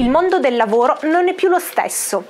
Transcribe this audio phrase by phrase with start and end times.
[0.00, 2.24] Il mondo del lavoro non è più lo stesso.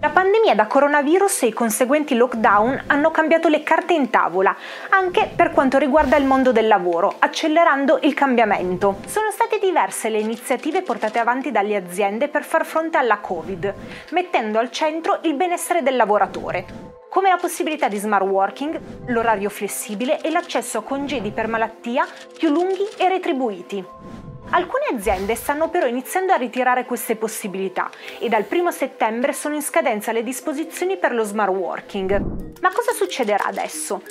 [0.00, 4.52] La pandemia da coronavirus e i conseguenti lockdown hanno cambiato le carte in tavola,
[4.88, 8.96] anche per quanto riguarda il mondo del lavoro, accelerando il cambiamento.
[9.06, 13.72] Sono state diverse le iniziative portate avanti dalle aziende per far fronte alla Covid,
[14.10, 20.20] mettendo al centro il benessere del lavoratore come la possibilità di smart working, l'orario flessibile
[20.20, 22.04] e l'accesso a congedi per malattia
[22.36, 24.23] più lunghi e retribuiti.
[24.50, 27.90] Alcune aziende stanno però iniziando a ritirare queste possibilità
[28.20, 32.60] e dal 1 settembre sono in scadenza le disposizioni per lo smart working.
[32.60, 34.02] Ma cosa succederà adesso?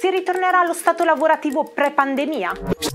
[0.00, 2.52] Si ritornerà allo stato lavorativo pre-pandemia?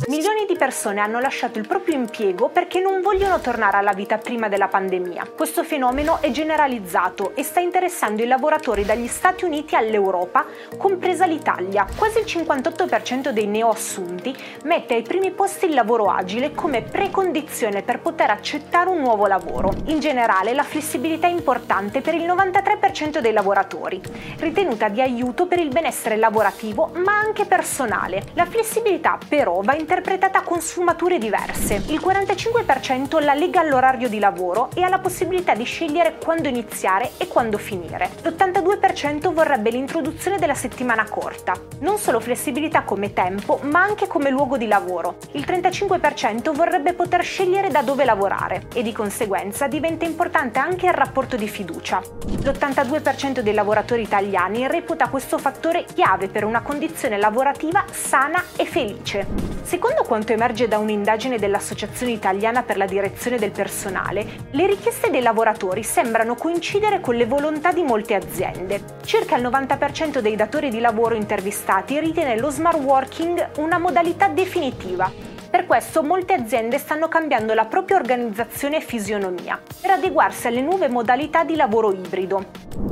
[0.08, 4.48] Milioni di persone hanno lasciato il proprio impiego perché non vogliono tornare alla vita prima
[4.48, 5.32] della pandemia.
[5.36, 10.46] Questo fenomeno è generalizzato e sta interessando i lavoratori dagli Stati Uniti all'Europa,
[10.78, 11.86] compresa l'Italia.
[11.98, 18.00] Quasi il 58% dei neoassunti mette ai primi posti il lavoro agile come precondizione per
[18.00, 19.74] poter accettare un nuovo lavoro.
[19.88, 24.00] In generale la flessibilità è importante per il 93% dei lavoratori,
[24.40, 28.24] ritenuta di aiuto per il benessere lavorativo ma anche personale.
[28.34, 31.82] La flessibilità però va interpretata con sfumature diverse.
[31.88, 37.28] Il 45% la lega all'orario di lavoro e alla possibilità di scegliere quando iniziare e
[37.28, 38.10] quando finire.
[38.22, 41.54] L'82% vorrebbe l'introduzione della settimana corta.
[41.80, 45.18] Non solo flessibilità come tempo, ma anche come luogo di lavoro.
[45.32, 50.94] Il 35% vorrebbe poter scegliere da dove lavorare e di conseguenza diventa importante anche il
[50.94, 52.00] rapporto di fiducia.
[52.00, 58.66] L'82% dei lavoratori italiani reputa questo fattore chiave per una condizione condizione lavorativa sana e
[58.66, 59.26] felice.
[59.62, 65.22] Secondo quanto emerge da un'indagine dell'Associazione Italiana per la Direzione del Personale, le richieste dei
[65.22, 68.82] lavoratori sembrano coincidere con le volontà di molte aziende.
[69.06, 75.33] Circa il 90% dei datori di lavoro intervistati ritiene lo smart working una modalità definitiva
[75.54, 80.90] per questo molte aziende stanno cambiando la propria organizzazione e fisionomia per adeguarsi alle nuove
[80.90, 82.44] modalità di lavoro ibrido.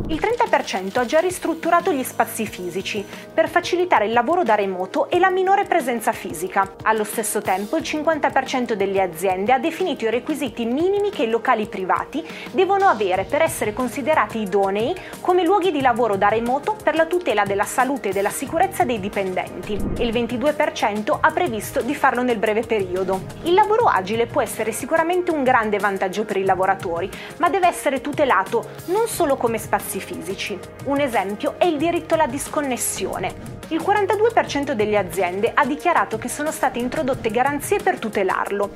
[0.09, 3.03] Il 30% ha già ristrutturato gli spazi fisici
[3.33, 6.75] per facilitare il lavoro da remoto e la minore presenza fisica.
[6.83, 11.65] Allo stesso tempo il 50% delle aziende ha definito i requisiti minimi che i locali
[11.65, 17.05] privati devono avere per essere considerati idonei come luoghi di lavoro da remoto per la
[17.05, 22.37] tutela della salute e della sicurezza dei dipendenti il 22% ha previsto di farlo nel
[22.37, 23.21] breve breve periodo.
[23.43, 28.01] Il lavoro agile può essere sicuramente un grande vantaggio per i lavoratori, ma deve essere
[28.01, 30.59] tutelato non solo come spazi fisici.
[30.85, 33.59] Un esempio è il diritto alla disconnessione.
[33.69, 38.69] Il 42% delle aziende ha dichiarato che sono state introdotte garanzie per tutelarlo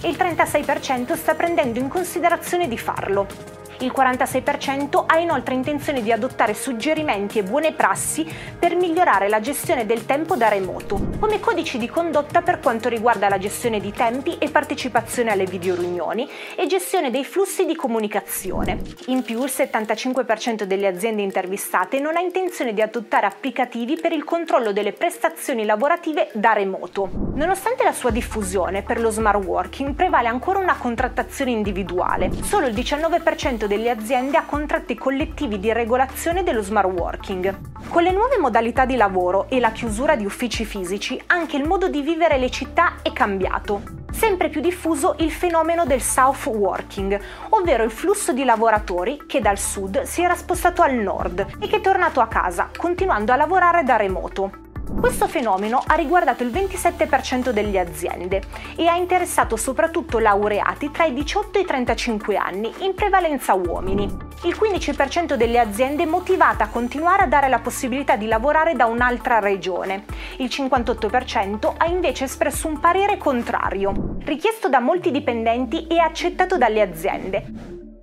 [0.00, 3.57] e il 36% sta prendendo in considerazione di farlo.
[3.80, 8.26] Il 46% ha inoltre intenzione di adottare suggerimenti e buone prassi
[8.58, 13.28] per migliorare la gestione del tempo da remoto, come codici di condotta per quanto riguarda
[13.28, 18.80] la gestione di tempi e partecipazione alle videoriunioni e gestione dei flussi di comunicazione.
[19.06, 24.24] In più, il 75% delle aziende intervistate non ha intenzione di adottare applicativi per il
[24.24, 27.08] controllo delle prestazioni lavorative da remoto.
[27.34, 32.32] Nonostante la sua diffusione per lo smart working, prevale ancora una contrattazione individuale.
[32.42, 37.56] Solo il 19% delle aziende a contratti collettivi di regolazione dello smart working.
[37.88, 41.88] Con le nuove modalità di lavoro e la chiusura di uffici fisici, anche il modo
[41.88, 43.82] di vivere le città è cambiato.
[44.10, 47.20] Sempre più diffuso il fenomeno del south working,
[47.50, 51.76] ovvero il flusso di lavoratori che dal sud si era spostato al nord e che
[51.76, 54.67] è tornato a casa, continuando a lavorare da remoto.
[54.96, 58.42] Questo fenomeno ha riguardato il 27% delle aziende
[58.76, 64.04] e ha interessato soprattutto laureati tra i 18 e i 35 anni, in prevalenza uomini.
[64.44, 68.86] Il 15% delle aziende è motivata a continuare a dare la possibilità di lavorare da
[68.86, 70.04] un'altra regione.
[70.38, 76.80] Il 58% ha invece espresso un parere contrario, richiesto da molti dipendenti e accettato dalle
[76.80, 77.44] aziende.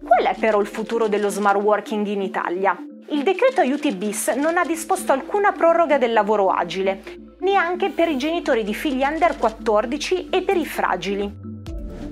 [0.01, 2.78] Qual è però il futuro dello smart working in Italia?
[3.09, 8.17] Il decreto aiuti bis non ha disposto alcuna proroga del lavoro agile, neanche per i
[8.17, 11.54] genitori di figli under 14 e per i fragili.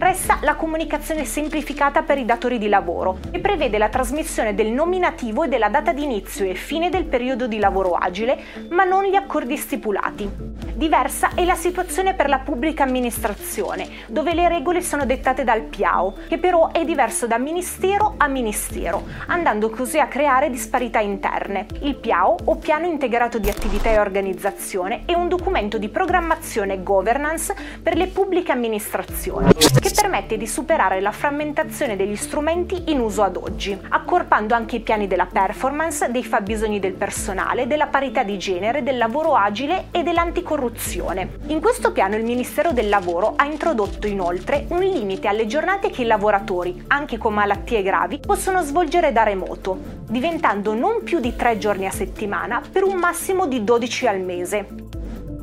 [0.04, 5.44] Resta la comunicazione semplificata per i datori di lavoro e prevede la trasmissione del nominativo
[5.44, 8.38] e della data di inizio e fine del periodo di lavoro agile,
[8.72, 10.30] ma non gli accordi stipulati.
[10.76, 16.16] Diversa è la situazione per la pubblica amministrazione, dove le regole sono dettate dal PIAO,
[16.28, 21.68] che però è diverso da ministero a ministero, andando così a creare disparità interne.
[21.82, 26.84] Il PIAO, o Piano Integrato di Attività e Organizzazione, è un documento di programmazione e
[26.84, 33.24] governance per le pubbliche amministrazioni, che permette di superare la frammentazione degli strumenti in uso
[33.24, 38.38] ad oggi, accorpando anche i piani della performance, dei fabbisogni del personale, della parità di
[38.38, 41.38] genere, del lavoro agile e dell'anticorruzione.
[41.48, 46.02] In questo piano il Ministero del Lavoro ha introdotto inoltre un limite alle giornate che
[46.02, 51.58] i lavoratori, anche con malattie gravi, possono svolgere da remoto, diventando non più di tre
[51.58, 54.83] giorni a settimana per un massimo di 12 al mese.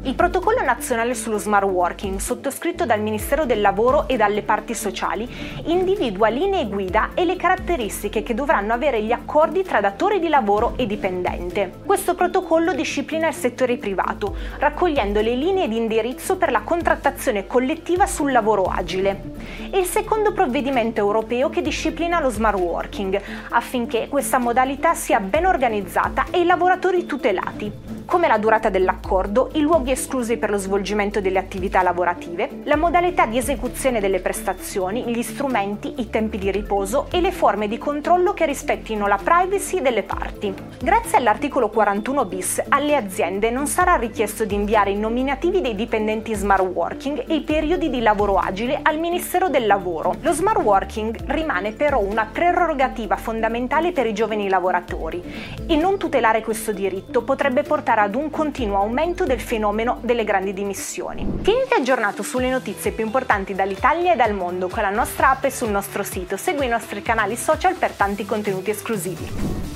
[0.02, 5.28] Il protocollo nazionale sullo smart working, sottoscritto dal Ministero del Lavoro e dalle parti sociali,
[5.66, 10.72] individua linee guida e le caratteristiche che dovranno avere gli accordi tra datore di lavoro
[10.76, 11.70] e dipendente.
[11.84, 18.06] Questo protocollo disciplina il settore privato, raccogliendo le linee di indirizzo per la contrattazione collettiva
[18.06, 19.34] sul lavoro agile.
[19.70, 23.20] È il secondo provvedimento europeo che disciplina lo smart working,
[23.50, 29.60] affinché questa modalità sia ben organizzata e i lavoratori tutelati come la durata dell'accordo, i
[29.60, 35.22] luoghi esclusi per lo svolgimento delle attività lavorative, la modalità di esecuzione delle prestazioni, gli
[35.22, 40.02] strumenti, i tempi di riposo e le forme di controllo che rispettino la privacy delle
[40.02, 40.52] parti.
[40.82, 46.34] Grazie all'articolo 41 bis alle aziende non sarà richiesto di inviare i nominativi dei dipendenti
[46.34, 50.16] smart working e i periodi di lavoro agile al Ministero del Lavoro.
[50.22, 55.22] Lo smart working rimane però una prerogativa fondamentale per i giovani lavoratori
[55.64, 60.52] e non tutelare questo diritto potrebbe portare ad un continuo aumento del fenomeno delle grandi
[60.52, 61.40] dimissioni.
[61.42, 65.50] Tieniti aggiornato sulle notizie più importanti dall'Italia e dal mondo con la nostra app e
[65.50, 66.36] sul nostro sito.
[66.36, 69.69] Segui i nostri canali social per tanti contenuti esclusivi.